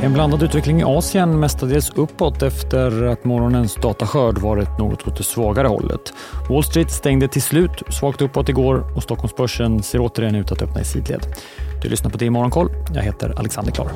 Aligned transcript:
Det 0.00 0.04
är 0.04 0.06
en 0.06 0.14
blandad 0.14 0.42
utveckling 0.42 0.80
i 0.80 0.84
Asien, 0.84 1.40
mestadels 1.40 1.92
uppåt 1.94 2.42
efter 2.42 3.06
att 3.06 3.24
morgonens 3.24 3.74
dataskörd 3.74 4.38
varit 4.38 4.78
något 4.78 5.08
åt 5.08 5.16
det 5.16 5.22
svagare 5.22 5.68
hållet. 5.68 6.12
Wall 6.48 6.64
Street 6.64 6.90
stängde 6.90 7.28
till 7.28 7.42
slut 7.42 7.82
svagt 7.88 8.22
uppåt 8.22 8.48
igår 8.48 8.96
och 8.96 9.02
Stockholmsbörsen 9.02 9.82
ser 9.82 9.98
återigen 9.98 10.34
ut 10.34 10.52
att 10.52 10.62
öppna 10.62 10.80
i 10.80 10.84
sidled. 10.84 11.26
Du 11.82 11.88
lyssnar 11.88 12.10
på 12.10 12.18
det 12.18 12.24
i 12.24 12.30
Morgonkoll. 12.30 12.68
Jag 12.94 13.02
heter 13.02 13.34
Alexander 13.38 13.72
Klar. 13.72 13.88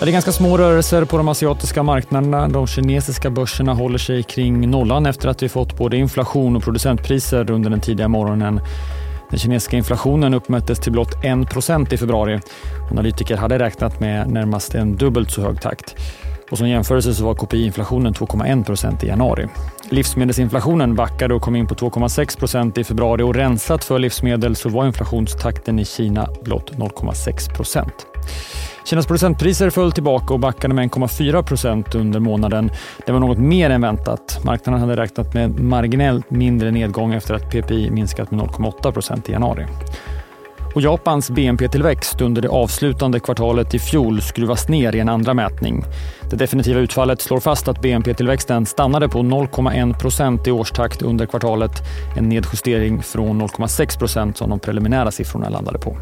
Det 0.00 0.10
är 0.10 0.12
ganska 0.12 0.32
små 0.32 0.58
rörelser 0.58 1.04
på 1.04 1.16
de 1.16 1.28
asiatiska 1.28 1.82
marknaderna. 1.82 2.48
De 2.48 2.66
kinesiska 2.66 3.30
börserna 3.30 3.74
håller 3.74 3.98
sig 3.98 4.22
kring 4.22 4.70
nollan 4.70 5.06
efter 5.06 5.28
att 5.28 5.42
vi 5.42 5.48
fått 5.48 5.76
både 5.76 5.96
inflation 5.96 6.56
och 6.56 6.62
producentpriser 6.62 7.50
under 7.50 7.70
den 7.70 7.80
tidiga 7.80 8.08
morgonen. 8.08 8.60
Den 9.30 9.38
kinesiska 9.38 9.76
inflationen 9.76 10.34
uppmättes 10.34 10.78
till 10.78 10.92
blott 10.92 11.16
1% 11.22 11.94
i 11.94 11.96
februari. 11.96 12.40
Analytiker 12.90 13.36
hade 13.36 13.58
räknat 13.58 14.00
med 14.00 14.30
närmast 14.30 14.74
en 14.74 14.96
dubbelt 14.96 15.30
så 15.30 15.42
hög 15.42 15.60
takt. 15.60 15.96
Och 16.50 16.58
som 16.58 16.68
jämförelse 16.68 17.14
så 17.14 17.24
var 17.24 17.34
KPI-inflationen 17.34 18.14
2,1% 18.14 19.04
i 19.04 19.08
januari. 19.08 19.48
Livsmedelsinflationen 19.90 20.94
backade 20.94 21.34
och 21.34 21.42
kom 21.42 21.56
in 21.56 21.66
på 21.66 21.74
2,6 21.74 22.38
procent 22.38 22.78
i 22.78 22.84
februari 22.84 23.22
och 23.22 23.34
rensat 23.34 23.84
för 23.84 23.98
livsmedel 23.98 24.56
så 24.56 24.68
var 24.68 24.86
inflationstakten 24.86 25.78
i 25.78 25.84
Kina 25.84 26.28
blott 26.44 26.72
0,6 26.72 27.56
procent. 27.56 28.06
Kinas 28.84 29.06
producentpriser 29.06 29.70
föll 29.70 29.92
tillbaka 29.92 30.34
och 30.34 30.40
backade 30.40 30.74
med 30.74 30.90
1,4 30.90 31.42
procent 31.42 31.94
under 31.94 32.20
månaden. 32.20 32.70
Det 33.06 33.12
var 33.12 33.20
något 33.20 33.38
mer 33.38 33.70
än 33.70 33.80
väntat. 33.80 34.40
Marknaden 34.44 34.80
hade 34.80 34.96
räknat 34.96 35.34
med 35.34 35.60
marginellt 35.60 36.30
mindre 36.30 36.70
nedgång 36.70 37.14
efter 37.14 37.34
att 37.34 37.50
PPI 37.50 37.90
minskat 37.90 38.30
med 38.30 38.40
0,8 38.40 38.92
procent 38.92 39.28
i 39.28 39.32
januari. 39.32 39.66
Och 40.74 40.80
Japans 40.80 41.30
BNP-tillväxt 41.30 42.20
under 42.20 42.42
det 42.42 42.48
avslutande 42.48 43.20
kvartalet 43.20 43.74
i 43.74 43.78
fjol 43.78 44.22
skruvas 44.22 44.68
ner 44.68 44.94
i 44.94 45.00
en 45.00 45.08
andra 45.08 45.34
mätning. 45.34 45.84
Det 46.30 46.36
definitiva 46.36 46.80
utfallet 46.80 47.20
slår 47.20 47.40
fast 47.40 47.68
att 47.68 47.82
BNP-tillväxten 47.82 48.66
stannade 48.66 49.08
på 49.08 49.18
0,1 49.18 49.98
procent 49.98 50.46
i 50.46 50.50
årstakt 50.50 51.02
under 51.02 51.26
kvartalet. 51.26 51.70
En 52.16 52.28
nedjustering 52.28 53.02
från 53.02 53.42
0,6 53.42 53.98
procent 53.98 54.36
som 54.36 54.50
de 54.50 54.58
preliminära 54.58 55.10
siffrorna 55.10 55.48
landade 55.48 55.78
på. 55.78 55.96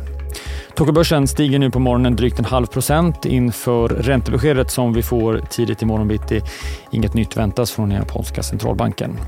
Tokyobörsen 0.75 1.29
stiger 1.29 1.59
nu 1.59 1.71
på 1.71 1.79
morgonen 1.79 2.17
drygt 2.17 2.39
en 2.39 2.45
halv 2.45 2.67
procent 2.67 3.25
inför 3.25 3.89
räntebeskedet 3.89 4.71
som 4.71 4.93
vi 4.93 5.03
får 5.03 5.41
tidigt 5.51 5.83
i 5.83 5.87
morgon 5.87 6.09
bitti. 6.09 6.41
Inget 6.91 7.15
nytt 7.15 7.37
väntas 7.37 7.71
från 7.71 7.89
den 7.89 7.99
japanska 7.99 8.43
centralbanken. 8.43 9.19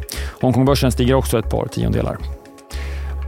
Hongkongbörsen 0.41 0.93
stiger 0.93 1.15
också 1.15 1.39
ett 1.39 1.51
par 1.51 1.67
tiondelar. 1.67 2.19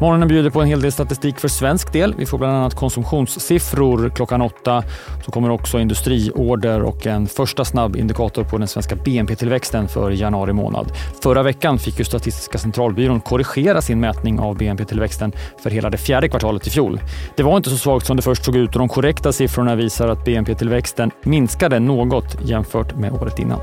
Morgonen 0.00 0.28
bjuder 0.28 0.50
på 0.50 0.60
en 0.60 0.68
hel 0.68 0.80
del 0.80 0.92
statistik 0.92 1.38
för 1.38 1.48
svensk 1.48 1.92
del. 1.92 2.14
Vi 2.18 2.26
får 2.26 2.38
bland 2.38 2.56
annat 2.56 2.74
konsumtionssiffror 2.74 4.08
klockan 4.08 4.42
åtta. 4.42 4.82
Så 5.24 5.30
kommer 5.30 5.50
också 5.50 5.78
industriorder 5.78 6.82
och 6.82 7.06
en 7.06 7.26
första 7.26 7.64
snabb 7.64 7.96
indikator 7.96 8.44
på 8.44 8.58
den 8.58 8.68
svenska 8.68 8.96
BNP-tillväxten 8.96 9.88
för 9.88 10.10
januari 10.10 10.52
månad. 10.52 10.92
Förra 11.22 11.42
veckan 11.42 11.78
fick 11.78 11.98
ju 11.98 12.04
Statistiska 12.04 12.58
centralbyrån 12.58 13.20
korrigera 13.20 13.82
sin 13.82 14.00
mätning 14.00 14.40
av 14.40 14.56
BNP-tillväxten 14.56 15.32
för 15.62 15.70
hela 15.70 15.90
det 15.90 15.98
fjärde 15.98 16.28
kvartalet 16.28 16.66
i 16.66 16.70
fjol. 16.70 17.00
Det 17.36 17.42
var 17.42 17.56
inte 17.56 17.70
så 17.70 17.76
svagt 17.76 18.06
som 18.06 18.16
det 18.16 18.22
först 18.22 18.44
såg 18.44 18.56
ut 18.56 18.74
och 18.74 18.78
de 18.78 18.88
korrekta 18.88 19.32
siffrorna 19.32 19.74
visar 19.74 20.08
att 20.08 20.24
BNP-tillväxten 20.24 21.10
minskade 21.22 21.78
något 21.78 22.36
jämfört 22.44 22.96
med 22.96 23.12
året 23.12 23.38
innan. 23.38 23.60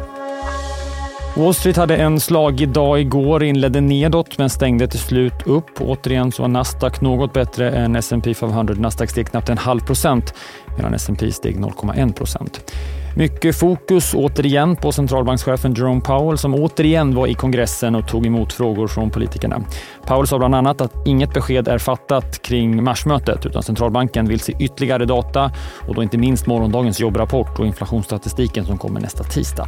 Wall 1.35 1.53
Street 1.53 1.77
hade 1.77 1.95
en 1.95 2.19
slagig 2.19 2.69
dag 2.69 2.99
igår, 2.99 3.43
inledde 3.43 3.81
nedåt 3.81 4.37
men 4.37 4.49
stängde 4.49 4.87
till 4.87 4.99
slut 4.99 5.33
upp. 5.45 5.81
Återigen 5.81 6.31
så 6.31 6.41
var 6.41 6.49
Nasdaq 6.49 7.01
något 7.01 7.33
bättre 7.33 7.71
än 7.71 7.95
S&P 7.95 8.33
500. 8.33 8.75
Nasdaq 8.77 9.09
steg 9.09 9.27
knappt 9.27 9.49
en 9.49 9.57
halv 9.57 9.79
procent 9.79 10.33
medan 10.77 10.93
S&P 10.93 11.31
steg 11.31 11.57
0,1 11.57 12.13
procent. 12.13 12.73
Mycket 13.15 13.55
fokus 13.55 14.13
återigen 14.13 14.75
på 14.75 14.91
centralbankschefen 14.91 15.73
Jerome 15.73 16.01
Powell 16.01 16.37
som 16.37 16.55
återigen 16.55 17.15
var 17.15 17.27
i 17.27 17.33
kongressen 17.33 17.95
och 17.95 18.07
tog 18.07 18.25
emot 18.25 18.53
frågor 18.53 18.87
från 18.87 19.09
politikerna. 19.09 19.61
Powell 20.05 20.27
sa 20.27 20.37
bland 20.37 20.55
annat 20.55 20.81
att 20.81 21.07
inget 21.07 21.33
besked 21.33 21.67
är 21.67 21.77
fattat 21.77 22.41
kring 22.41 22.83
marsmötet 22.83 23.45
utan 23.45 23.63
centralbanken 23.63 24.27
vill 24.27 24.39
se 24.39 24.53
ytterligare 24.59 25.05
data 25.05 25.51
och 25.87 25.95
då 25.95 26.03
inte 26.03 26.17
minst 26.17 26.47
morgondagens 26.47 26.99
jobbrapport 26.99 27.59
och 27.59 27.65
inflationsstatistiken 27.65 28.65
som 28.65 28.77
kommer 28.77 28.99
nästa 28.99 29.23
tisdag. 29.23 29.67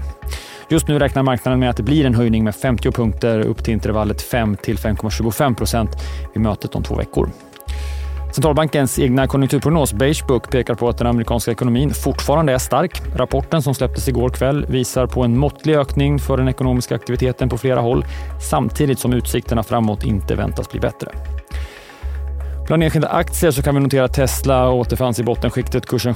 Just 0.69 0.87
nu 0.87 0.99
räknar 0.99 1.23
marknaden 1.23 1.59
med 1.59 1.69
att 1.69 1.77
det 1.77 1.83
blir 1.83 2.05
en 2.05 2.15
höjning 2.15 2.43
med 2.43 2.55
50 2.55 2.91
punkter 2.91 3.39
upp 3.39 3.63
till 3.63 3.73
intervallet 3.73 4.21
5 4.21 4.55
till 4.55 4.77
5,25 4.77 5.55
procent 5.55 5.89
vid 6.33 6.43
mötet 6.43 6.75
om 6.75 6.83
två 6.83 6.95
veckor. 6.95 7.29
Centralbankens 8.35 8.99
egna 8.99 9.27
konjunkturprognos 9.27 9.93
Beigebook 9.93 10.51
pekar 10.51 10.75
på 10.75 10.89
att 10.89 10.97
den 10.97 11.07
amerikanska 11.07 11.51
ekonomin 11.51 11.93
fortfarande 11.93 12.53
är 12.53 12.57
stark. 12.57 13.01
Rapporten 13.15 13.61
som 13.61 13.73
släpptes 13.75 14.07
igår 14.07 14.29
kväll 14.29 14.65
visar 14.65 15.07
på 15.07 15.23
en 15.23 15.37
måttlig 15.37 15.75
ökning 15.75 16.19
för 16.19 16.37
den 16.37 16.47
ekonomiska 16.47 16.95
aktiviteten 16.95 17.49
på 17.49 17.57
flera 17.57 17.79
håll 17.79 18.05
samtidigt 18.49 18.99
som 18.99 19.13
utsikterna 19.13 19.63
framåt 19.63 20.03
inte 20.03 20.35
väntas 20.35 20.71
bli 20.71 20.79
bättre. 20.79 21.11
Bland 22.67 22.83
enskilda 22.83 23.07
aktier 23.07 23.51
så 23.51 23.63
kan 23.63 23.75
vi 23.75 23.81
notera 23.81 24.05
att 24.05 24.13
Tesla 24.13 24.71
återfanns 24.71 25.19
i 25.19 25.23
bottenskiktet. 25.23 25.85
Kursen 25.85 26.15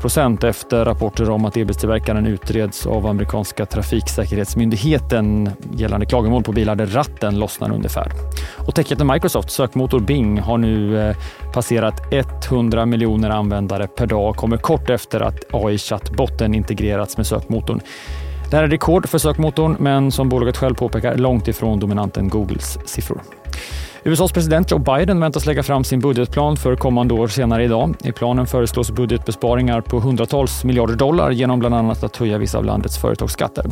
Procent 0.00 0.44
efter 0.44 0.84
rapporter 0.84 1.30
om 1.30 1.44
att 1.44 1.56
elbilstillverkaren 1.56 2.26
utreds 2.26 2.86
av 2.86 3.06
amerikanska 3.06 3.66
trafiksäkerhetsmyndigheten 3.66 5.50
gällande 5.72 6.06
klagomål 6.06 6.42
på 6.42 6.52
bilar 6.52 6.74
där 6.74 6.86
ratten 6.86 7.38
lossnar 7.38 7.72
under 7.72 7.88
färd. 7.88 8.12
Och 8.66 8.74
techjätten 8.74 9.06
Microsoft 9.06 9.50
sökmotor 9.50 10.00
Bing 10.00 10.40
har 10.40 10.58
nu 10.58 11.08
eh, 11.08 11.16
passerat 11.52 12.12
100 12.12 12.86
miljoner 12.86 13.30
användare 13.30 13.86
per 13.86 14.06
dag 14.06 14.30
och 14.30 14.36
kommer 14.36 14.56
kort 14.56 14.90
efter 14.90 15.20
att 15.20 15.44
AI-chattbotten 15.52 16.54
integrerats 16.54 17.16
med 17.16 17.26
sökmotorn. 17.26 17.80
Det 18.50 18.56
här 18.56 18.64
är 18.64 18.68
rekord 18.68 19.08
för 19.08 19.18
sökmotorn, 19.18 19.76
men 19.78 20.12
som 20.12 20.28
bolaget 20.28 20.56
själv 20.56 20.74
påpekar 20.74 21.16
långt 21.16 21.48
ifrån 21.48 21.78
dominanten 21.80 22.28
Googles 22.28 22.78
siffror. 22.84 23.22
USAs 24.06 24.32
president 24.32 24.70
Joe 24.70 24.78
Biden 24.78 25.20
väntas 25.20 25.46
lägga 25.46 25.62
fram 25.62 25.84
sin 25.84 26.00
budgetplan 26.00 26.56
för 26.56 26.76
kommande 26.76 27.14
år 27.14 27.28
senare 27.28 27.64
idag. 27.64 27.94
I 28.04 28.12
planen 28.12 28.46
föreslås 28.46 28.90
budgetbesparingar 28.90 29.80
på 29.80 30.00
hundratals 30.00 30.64
miljarder 30.64 30.94
dollar 30.94 31.30
genom 31.30 31.58
bland 31.58 31.74
annat 31.74 32.04
att 32.04 32.16
höja 32.16 32.38
vissa 32.38 32.58
av 32.58 32.64
landets 32.64 32.98
företagsskatter. 32.98 33.64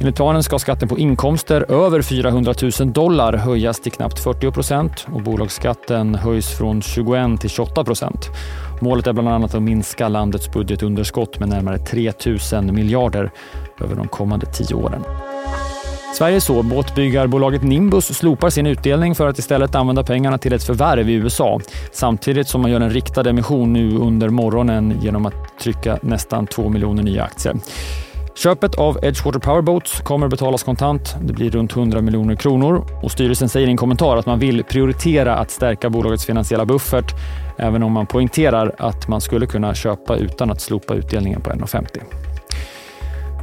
Enligt 0.00 0.16
planen 0.16 0.42
ska 0.42 0.58
skatten 0.58 0.88
på 0.88 0.98
inkomster 0.98 1.72
över 1.72 2.02
400 2.02 2.54
000 2.80 2.92
dollar 2.92 3.32
höjas 3.32 3.80
till 3.80 3.92
knappt 3.92 4.18
40 4.18 4.50
procent 4.50 5.06
och 5.12 5.22
bolagsskatten 5.22 6.14
höjs 6.14 6.50
från 6.58 6.82
21 6.82 7.40
till 7.40 7.50
28 7.50 7.84
procent. 7.84 8.30
Målet 8.80 9.06
är 9.06 9.12
bland 9.12 9.28
annat 9.28 9.54
att 9.54 9.62
minska 9.62 10.08
landets 10.08 10.52
budgetunderskott 10.52 11.38
med 11.38 11.48
närmare 11.48 11.78
3 11.78 12.12
000 12.52 12.72
miljarder 12.72 13.30
över 13.80 13.96
de 13.96 14.08
kommande 14.08 14.46
tio 14.46 14.74
åren. 14.74 15.04
Sveriges 16.12 16.44
så. 16.44 16.62
Båtbyggarbolaget 16.62 17.62
Nimbus 17.62 18.18
slopar 18.18 18.50
sin 18.50 18.66
utdelning 18.66 19.14
för 19.14 19.28
att 19.28 19.38
istället 19.38 19.74
använda 19.74 20.04
pengarna 20.04 20.38
till 20.38 20.52
ett 20.52 20.64
förvärv 20.64 21.10
i 21.10 21.12
USA. 21.12 21.60
Samtidigt 21.92 22.48
som 22.48 22.60
man 22.60 22.70
gör 22.70 22.80
en 22.80 22.90
riktad 22.90 23.30
emission 23.30 23.72
nu 23.72 23.96
under 23.96 24.28
morgonen 24.28 25.00
genom 25.02 25.26
att 25.26 25.58
trycka 25.60 25.98
nästan 26.02 26.46
2 26.46 26.68
miljoner 26.68 27.02
nya 27.02 27.24
aktier. 27.24 27.56
Köpet 28.34 28.74
av 28.74 28.98
Edgewater 29.02 29.38
Powerboats 29.38 30.00
kommer 30.00 30.28
betalas 30.28 30.62
kontant. 30.62 31.16
Det 31.22 31.32
blir 31.32 31.50
runt 31.50 31.76
100 31.76 32.00
miljoner 32.00 32.34
kronor 32.34 32.84
och 33.02 33.10
styrelsen 33.10 33.48
säger 33.48 33.66
i 33.66 33.70
en 33.70 33.76
kommentar 33.76 34.16
att 34.16 34.26
man 34.26 34.38
vill 34.38 34.64
prioritera 34.64 35.36
att 35.36 35.50
stärka 35.50 35.90
bolagets 35.90 36.26
finansiella 36.26 36.64
buffert, 36.64 37.14
även 37.58 37.82
om 37.82 37.92
man 37.92 38.06
poängterar 38.06 38.74
att 38.78 39.08
man 39.08 39.20
skulle 39.20 39.46
kunna 39.46 39.74
köpa 39.74 40.16
utan 40.16 40.50
att 40.50 40.60
slopa 40.60 40.94
utdelningen 40.94 41.40
på 41.40 41.50
1,50. 41.50 42.31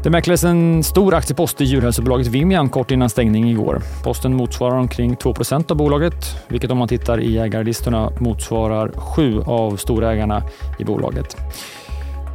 Det 0.04 0.10
mäklades 0.10 0.44
en 0.44 0.84
stor 0.84 1.14
aktiepost 1.14 1.62
i 1.62 1.64
djurhälsobolaget 1.64 2.28
Vimian 2.28 2.70
kort 2.70 2.92
innan 2.92 3.10
stängning 3.10 3.50
igår. 3.50 3.82
Posten 4.04 4.34
motsvarar 4.34 4.76
omkring 4.76 5.16
2% 5.16 5.72
av 5.72 5.78
bolaget, 5.78 6.14
vilket 6.48 6.72
om 6.72 6.78
man 6.78 6.88
tittar 6.88 7.20
i 7.20 7.38
ägarlistorna 7.38 8.12
motsvarar 8.20 8.92
sju 8.96 9.42
av 9.42 9.78
storägarna 9.78 10.44
i 10.80 10.84
bolaget. 10.84 11.38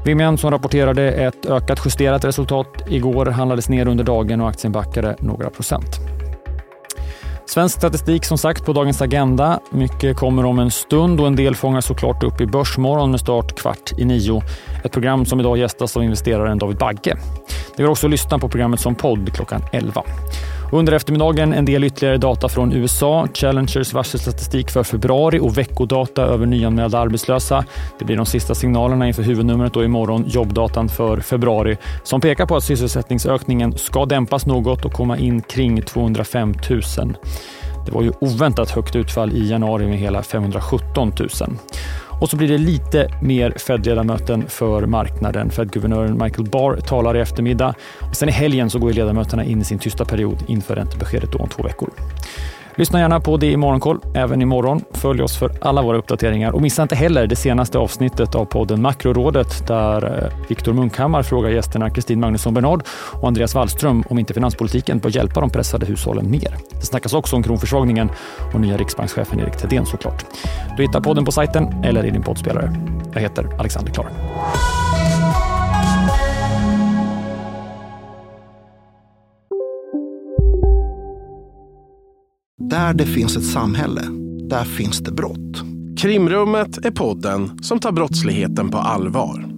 Vimian 0.04 0.38
som 0.38 0.50
rapporterade 0.50 1.12
ett 1.12 1.46
ökat 1.46 1.80
justerat 1.84 2.24
resultat 2.24 2.68
igår 2.88 3.26
handlades 3.26 3.68
ner 3.68 3.88
under 3.88 4.04
dagen 4.04 4.40
och 4.40 4.48
aktien 4.48 4.72
backade 4.72 5.16
några 5.18 5.50
procent. 5.50 6.03
Svensk 7.46 7.76
statistik 7.76 8.24
som 8.24 8.38
sagt 8.38 8.64
på 8.64 8.72
dagens 8.72 9.02
agenda. 9.02 9.60
Mycket 9.70 10.16
kommer 10.16 10.44
om 10.44 10.58
en 10.58 10.70
stund 10.70 11.20
och 11.20 11.26
en 11.26 11.36
del 11.36 11.54
fångar 11.54 11.80
såklart 11.80 12.22
upp 12.22 12.40
i 12.40 12.46
Börsmorgon 12.46 13.10
med 13.10 13.20
start 13.20 13.58
kvart 13.58 13.92
i 13.98 14.04
nio. 14.04 14.42
Ett 14.84 14.92
program 14.92 15.26
som 15.26 15.40
idag 15.40 15.58
gästas 15.58 15.96
av 15.96 16.04
investeraren 16.04 16.58
David 16.58 16.76
Bagge. 16.76 17.16
Det 17.76 17.82
går 17.82 17.90
också 17.90 18.06
att 18.06 18.10
lyssna 18.10 18.38
på 18.38 18.48
programmet 18.48 18.80
som 18.80 18.94
podd 18.94 19.34
klockan 19.34 19.62
11. 19.72 20.02
Under 20.74 20.92
eftermiddagen 20.92 21.52
en 21.52 21.64
del 21.64 21.84
ytterligare 21.84 22.16
data 22.16 22.48
från 22.48 22.72
USA, 22.72 23.28
Challengers 23.34 23.92
varselstatistik 23.92 24.70
för 24.70 24.82
februari 24.82 25.40
och 25.40 25.58
veckodata 25.58 26.22
över 26.22 26.46
nyanmälda 26.46 26.98
arbetslösa. 26.98 27.64
Det 27.98 28.04
blir 28.04 28.16
de 28.16 28.26
sista 28.26 28.54
signalerna 28.54 29.08
inför 29.08 29.22
huvudnumret 29.22 29.76
och 29.76 29.84
imorgon 29.84 30.24
jobbdatan 30.26 30.88
för 30.88 31.20
februari 31.20 31.76
som 32.02 32.20
pekar 32.20 32.46
på 32.46 32.56
att 32.56 32.64
sysselsättningsökningen 32.64 33.78
ska 33.78 34.06
dämpas 34.06 34.46
något 34.46 34.84
och 34.84 34.92
komma 34.92 35.18
in 35.18 35.42
kring 35.42 35.82
205 35.82 36.54
000. 36.70 36.82
Det 37.86 37.92
var 37.92 38.02
ju 38.02 38.12
oväntat 38.20 38.70
högt 38.70 38.96
utfall 38.96 39.32
i 39.32 39.50
januari 39.50 39.86
med 39.86 39.98
hela 39.98 40.22
517 40.22 41.12
000. 41.20 41.28
Och 42.20 42.30
så 42.30 42.36
blir 42.36 42.48
det 42.48 42.58
lite 42.58 43.08
mer 43.22 43.50
Fed-ledamöten 43.58 44.44
för 44.48 44.86
marknaden. 44.86 45.50
Fed-guvernören 45.50 46.22
Michael 46.22 46.50
Barr 46.50 46.76
talar 46.76 47.16
i 47.16 47.20
eftermiddag. 47.20 47.74
Och 48.00 48.16
sen 48.16 48.28
i 48.28 48.32
helgen 48.32 48.70
så 48.70 48.78
går 48.78 48.92
ledamöterna 48.92 49.44
in 49.44 49.60
i 49.60 49.64
sin 49.64 49.78
tysta 49.78 50.04
period 50.04 50.38
inför 50.46 50.74
räntebeskedet 50.74 51.32
då 51.32 51.38
om 51.38 51.48
två 51.48 51.62
veckor. 51.62 51.90
Lyssna 52.76 53.00
gärna 53.00 53.20
på 53.20 53.36
det 53.36 53.46
i 53.46 53.56
Morgonkoll 53.56 54.00
även 54.14 54.42
imorgon. 54.42 54.84
Följ 54.90 55.22
oss 55.22 55.36
för 55.36 55.52
alla 55.60 55.82
våra 55.82 55.96
uppdateringar 55.96 56.52
och 56.52 56.62
missa 56.62 56.82
inte 56.82 56.94
heller 56.94 57.26
det 57.26 57.36
senaste 57.36 57.78
avsnittet 57.78 58.34
av 58.34 58.44
podden 58.44 58.82
Makrorådet 58.82 59.66
där 59.66 60.24
eh, 60.24 60.48
Viktor 60.48 60.72
Munkhammar 60.72 61.22
frågar 61.22 61.50
gästerna 61.50 61.90
Kristin 61.90 62.20
Magnusson 62.20 62.54
Bernard 62.54 62.82
och 63.20 63.28
Andreas 63.28 63.54
Wallström 63.54 64.04
om 64.08 64.18
inte 64.18 64.34
finanspolitiken 64.34 64.98
bör 64.98 65.10
hjälpa 65.10 65.40
de 65.40 65.50
pressade 65.50 65.86
hushållen 65.86 66.30
mer. 66.30 66.56
Det 66.70 66.86
snackas 66.86 67.14
också 67.14 67.36
om 67.36 67.42
kronförsvagningen 67.42 68.10
och 68.54 68.60
nya 68.60 68.76
riksbankschefen 68.76 69.40
Erik 69.40 69.56
Thedéen 69.56 69.86
såklart. 69.86 70.24
Du 70.76 70.82
hittar 70.82 71.00
podden 71.00 71.24
på 71.24 71.32
sajten 71.32 71.84
eller 71.84 72.06
i 72.06 72.10
din 72.10 72.22
poddspelare. 72.22 72.72
Jag 73.12 73.20
heter 73.20 73.48
Alexander 73.58 73.92
Klar. 73.92 74.06
Där 82.70 82.94
det 82.94 83.06
finns 83.06 83.36
ett 83.36 83.46
samhälle, 83.46 84.02
där 84.48 84.64
finns 84.64 84.98
det 84.98 85.12
brott. 85.12 85.62
Krimrummet 85.98 86.86
är 86.86 86.90
podden 86.90 87.50
som 87.62 87.80
tar 87.80 87.92
brottsligheten 87.92 88.70
på 88.70 88.78
allvar. 88.78 89.53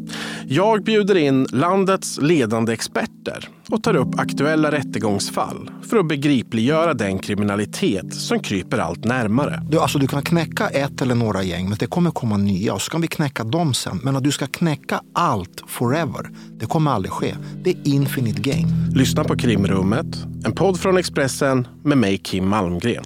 Jag 0.48 0.84
bjuder 0.84 1.16
in 1.16 1.46
landets 1.52 2.18
ledande 2.22 2.72
experter 2.72 3.48
och 3.70 3.82
tar 3.82 3.96
upp 3.96 4.18
aktuella 4.18 4.72
rättegångsfall 4.72 5.70
för 5.82 5.96
att 5.96 6.08
begripliggöra 6.08 6.94
den 6.94 7.18
kriminalitet 7.18 8.14
som 8.14 8.40
kryper 8.40 8.78
allt 8.78 9.04
närmare. 9.04 9.62
Du, 9.70 9.78
alltså, 9.78 9.98
du 9.98 10.06
kan 10.06 10.22
knäcka 10.22 10.68
ett 10.68 11.02
eller 11.02 11.14
några 11.14 11.42
gäng, 11.42 11.68
men 11.68 11.78
det 11.78 11.86
kommer 11.86 12.10
komma 12.10 12.36
nya 12.36 12.74
och 12.74 12.82
så 12.82 12.90
kan 12.90 13.00
vi 13.00 13.08
knäcka 13.08 13.44
dem 13.44 13.74
sen. 13.74 14.00
Men 14.02 14.16
att 14.16 14.24
du 14.24 14.32
ska 14.32 14.46
knäcka 14.46 15.00
allt 15.14 15.62
forever, 15.66 16.30
det 16.50 16.66
kommer 16.66 16.90
aldrig 16.90 17.12
ske. 17.12 17.34
Det 17.64 17.70
är 17.70 17.76
infinite 17.84 18.42
game. 18.42 18.72
Lyssna 18.94 19.24
på 19.24 19.36
Krimrummet, 19.36 20.26
en 20.44 20.52
podd 20.52 20.80
från 20.80 20.98
Expressen 20.98 21.68
med 21.84 21.98
mig 21.98 22.18
Kim 22.18 22.48
Malmgren. 22.48 23.04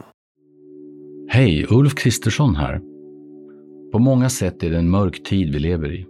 Hej, 1.29 1.67
Ulf 1.71 1.95
Kristersson 1.95 2.57
här. 2.57 2.81
På 3.93 3.99
många 3.99 4.31
sätt 4.31 4.63
är 4.63 4.71
det 4.71 4.79
en 4.79 4.91
mörk 4.91 5.23
tid 5.23 5.53
vi 5.53 5.59
lever 5.59 5.95
i. 5.95 6.10